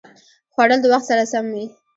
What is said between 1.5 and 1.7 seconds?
وي